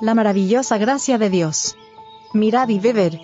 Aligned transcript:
La 0.00 0.14
maravillosa 0.14 0.78
gracia 0.78 1.18
de 1.18 1.28
Dios. 1.28 1.76
Mirad 2.32 2.70
y 2.70 2.78
beber. 2.78 3.20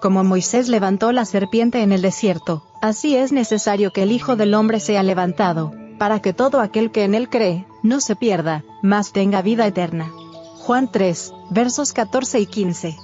Como 0.00 0.24
Moisés 0.24 0.68
levantó 0.68 1.12
la 1.12 1.26
serpiente 1.26 1.82
en 1.82 1.92
el 1.92 2.00
desierto, 2.00 2.62
así 2.80 3.16
es 3.16 3.32
necesario 3.32 3.92
que 3.92 4.02
el 4.02 4.12
Hijo 4.12 4.34
del 4.34 4.54
Hombre 4.54 4.80
sea 4.80 5.02
levantado, 5.02 5.72
para 5.98 6.20
que 6.20 6.32
todo 6.32 6.60
aquel 6.60 6.90
que 6.90 7.04
en 7.04 7.14
él 7.14 7.28
cree, 7.28 7.66
no 7.82 8.00
se 8.00 8.16
pierda, 8.16 8.64
mas 8.82 9.12
tenga 9.12 9.42
vida 9.42 9.66
eterna. 9.66 10.10
Juan 10.60 10.90
3, 10.90 11.34
versos 11.50 11.92
14 11.92 12.40
y 12.40 12.46
15. 12.46 12.96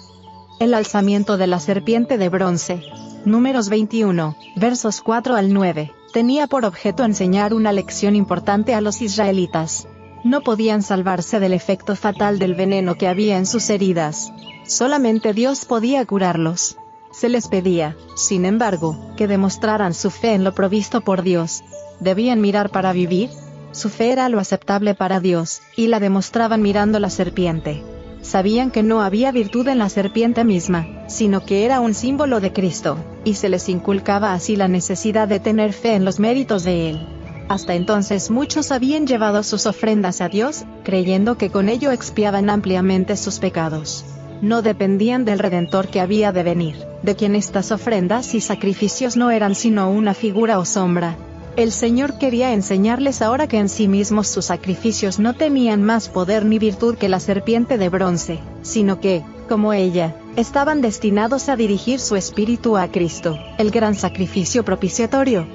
El 0.59 0.73
alzamiento 0.73 1.37
de 1.37 1.49
la 1.49 1.61
serpiente 1.61 2.17
de 2.17 2.31
bronce. 2.31 2.83
Números 3.27 3.69
21, 3.69 4.37
versos 4.57 5.03
4 5.03 5.37
al 5.37 5.53
9, 5.53 5.93
tenía 6.15 6.47
por 6.47 6.65
objeto 6.65 7.05
enseñar 7.05 7.53
una 7.53 7.73
lección 7.73 8.17
importante 8.17 8.75
a 8.75 8.81
los 8.81 9.03
israelitas. 9.03 9.87
No 10.25 10.43
podían 10.43 10.83
salvarse 10.83 11.41
del 11.41 11.53
efecto 11.53 11.97
fatal 11.97 12.39
del 12.39 12.55
veneno 12.55 12.97
que 12.97 13.09
había 13.09 13.39
en 13.39 13.47
sus 13.47 13.69
heridas. 13.71 14.33
Solamente 14.65 15.33
Dios 15.33 15.65
podía 15.65 16.07
curarlos. 16.07 16.77
Se 17.11 17.29
les 17.29 17.49
pedía, 17.49 17.97
sin 18.15 18.45
embargo, 18.45 18.97
que 19.17 19.27
demostraran 19.27 19.95
su 19.95 20.11
fe 20.11 20.35
en 20.35 20.45
lo 20.45 20.55
provisto 20.55 21.01
por 21.01 21.23
Dios. 21.23 21.65
¿Debían 21.99 22.41
mirar 22.41 22.71
para 22.71 22.93
vivir? 22.93 23.31
Su 23.73 23.89
fe 23.89 24.13
era 24.13 24.29
lo 24.29 24.39
aceptable 24.39 24.95
para 24.95 25.19
Dios, 25.19 25.61
y 25.77 25.89
la 25.89 25.99
demostraban 25.99 26.63
mirando 26.63 27.01
la 27.01 27.11
serpiente. 27.11 27.83
Sabían 28.23 28.71
que 28.71 28.85
no 28.85 29.03
había 29.03 29.33
virtud 29.33 29.67
en 29.67 29.79
la 29.79 29.89
serpiente 29.89 30.45
misma, 30.45 31.05
sino 31.09 31.45
que 31.45 31.65
era 31.65 31.81
un 31.81 31.95
símbolo 31.95 32.41
de 32.41 32.53
Cristo, 32.53 32.97
y 33.25 33.35
se 33.35 33.49
les 33.49 33.69
inculcaba 33.69 34.33
así 34.33 34.55
la 34.55 34.69
necesidad 34.69 35.27
de 35.27 35.41
tener 35.41 35.73
fe 35.73 35.95
en 35.95 36.05
los 36.05 36.21
méritos 36.21 36.63
de 36.63 36.91
Él. 36.91 37.22
Hasta 37.53 37.75
entonces 37.75 38.31
muchos 38.31 38.73
habían 38.73 39.07
llevado 39.07 39.43
sus 39.43 39.67
ofrendas 39.67 40.23
a 40.23 40.31
Dios, 40.31 40.65
creyendo 40.85 41.37
que 41.37 41.51
con 41.51 41.69
ello 41.69 41.91
expiaban 41.91 42.49
ampliamente 42.49 43.15
sus 43.15 43.41
pecados. 43.41 44.07
No 44.41 44.63
dependían 44.63 45.27
del 45.27 45.39
Redentor 45.39 45.89
que 45.89 46.01
había 46.01 46.33
de 46.33 46.45
venir, 46.45 46.77
de 47.03 47.15
quien 47.15 47.37
estas 47.37 47.71
ofrendas 47.71 48.33
y 48.33 48.41
sacrificios 48.41 49.19
no 49.19 49.31
eran 49.31 49.55
sino 49.55 49.91
una 49.91 50.15
figura 50.15 50.59
o 50.59 50.65
sombra, 50.65 51.19
el 51.55 51.71
Señor 51.71 52.17
quería 52.17 52.55
enseñarles 52.55 53.21
ahora 53.21 53.47
que 53.47 53.59
en 53.59 53.69
sí 53.69 53.87
mismos 53.87 54.29
sus 54.29 54.47
sacrificios 54.47 55.19
no 55.19 55.35
tenían 55.35 55.83
más 55.83 56.09
poder 56.09 56.47
ni 56.47 56.59
virtud 56.59 56.97
que 56.97 57.11
la 57.11 57.21
serpiente 57.21 57.77
de 57.77 57.91
bronce, 57.91 58.39
sino 58.63 59.01
que, 59.01 59.23
como 59.51 59.75
ella, 59.75 60.17
estaban 60.37 60.81
destinados 60.81 61.51
a 61.51 61.57
dirigir 61.57 62.01
su 62.01 62.17
espíritu 62.17 62.79
a 62.79 62.89
Cristo, 62.89 63.39
el 63.59 63.71
gran 63.71 63.95
sacrificio 63.95 64.65
propiciatorio. 64.65 65.47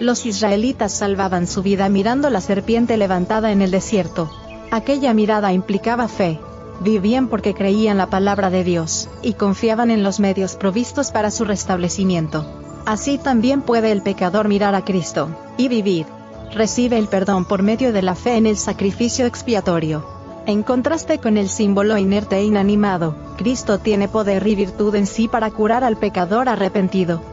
Los 0.00 0.24
israelitas 0.24 0.92
salvaban 0.92 1.46
su 1.46 1.62
vida 1.62 1.90
mirando 1.90 2.30
la 2.30 2.40
serpiente 2.40 2.96
levantada 2.96 3.52
en 3.52 3.60
el 3.60 3.70
desierto. 3.70 4.30
Aquella 4.70 5.12
mirada 5.12 5.52
implicaba 5.52 6.08
fe. 6.08 6.40
Vivían 6.80 7.28
porque 7.28 7.52
creían 7.52 7.98
la 7.98 8.06
palabra 8.06 8.48
de 8.48 8.64
Dios, 8.64 9.10
y 9.20 9.34
confiaban 9.34 9.90
en 9.90 10.02
los 10.02 10.18
medios 10.18 10.56
provistos 10.56 11.10
para 11.10 11.30
su 11.30 11.44
restablecimiento. 11.44 12.46
Así 12.86 13.18
también 13.18 13.60
puede 13.60 13.92
el 13.92 14.00
pecador 14.00 14.48
mirar 14.48 14.74
a 14.74 14.86
Cristo, 14.86 15.28
y 15.58 15.68
vivir. 15.68 16.06
Recibe 16.54 16.96
el 16.96 17.06
perdón 17.06 17.44
por 17.44 17.62
medio 17.62 17.92
de 17.92 18.00
la 18.00 18.14
fe 18.14 18.36
en 18.36 18.46
el 18.46 18.56
sacrificio 18.56 19.26
expiatorio. 19.26 20.06
En 20.46 20.62
contraste 20.62 21.18
con 21.18 21.36
el 21.36 21.50
símbolo 21.50 21.98
inerte 21.98 22.36
e 22.36 22.44
inanimado, 22.44 23.14
Cristo 23.36 23.78
tiene 23.78 24.08
poder 24.08 24.46
y 24.46 24.54
virtud 24.54 24.94
en 24.94 25.06
sí 25.06 25.28
para 25.28 25.50
curar 25.50 25.84
al 25.84 25.98
pecador 25.98 26.48
arrepentido. 26.48 27.29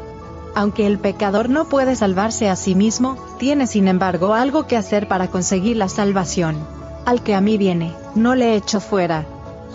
Aunque 0.58 0.88
el 0.88 0.98
pecador 0.98 1.52
no 1.52 1.70
puede 1.70 1.96
salvarse 1.96 2.50
a 2.50 2.56
sí 2.56 2.74
mismo, 2.74 3.16
tiene 3.38 3.68
sin 3.68 3.88
embargo 3.88 4.34
algo 4.34 4.66
que 4.66 4.76
hacer 4.76 5.08
para 5.08 5.28
conseguir 5.28 5.78
la 5.78 5.88
salvación. 5.88 6.58
Al 7.06 7.22
que 7.22 7.36
a 7.36 7.42
mí 7.42 7.60
viene, 7.60 7.94
no 8.16 8.34
le 8.34 8.56
echo 8.56 8.80
fuera. 8.80 9.24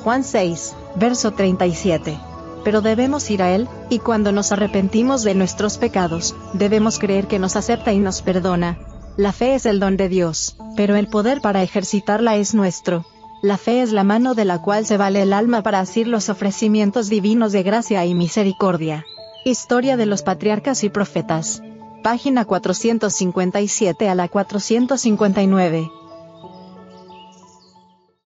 Juan 0.03 0.25
6, 0.25 0.75
verso 0.97 1.31
37 1.31 2.19
pero 2.65 2.81
debemos 2.81 3.29
ir 3.31 3.43
a 3.43 3.51
Él, 3.51 3.69
y 3.91 3.99
cuando 3.99 4.31
nos 4.33 4.53
arrepentimos 4.53 5.23
de 5.25 5.35
nuestros 5.35 5.79
pecados, 5.79 6.35
debemos 6.53 6.99
creer 6.99 7.27
que 7.27 7.41
nos 7.41 7.57
acepta 7.57 7.93
y 7.93 7.99
nos 7.99 8.23
perdona. 8.23 8.79
La 9.17 9.33
fe 9.33 9.55
es 9.55 9.67
el 9.67 9.81
don 9.81 9.97
de 9.97 10.09
Dios, 10.09 10.57
pero 10.77 10.97
el 10.97 11.09
poder 11.09 11.41
para 11.41 11.63
ejercitarla 11.63 12.37
es 12.37 12.55
nuestro. 12.55 13.05
La 13.43 13.57
fe 13.57 13.83
es 13.83 13.93
la 13.93 14.05
mano 14.05 14.35
de 14.35 14.45
la 14.45 14.63
cual 14.63 14.87
se 14.87 14.97
vale 14.97 15.23
el 15.23 15.33
alma 15.33 15.63
para 15.63 15.81
asir 15.81 16.07
los 16.07 16.29
ofrecimientos 16.29 17.09
divinos 17.09 17.51
de 17.53 17.65
gracia 17.65 18.05
y 18.07 18.15
misericordia. 18.15 19.05
Historia 19.45 19.97
de 19.97 20.07
los 20.07 20.23
Patriarcas 20.23 20.85
y 20.85 20.89
Profetas. 20.89 21.65
Página 22.05 22.45
457 22.45 24.09
a 24.09 24.15
la 24.15 24.29
459. 24.29 26.02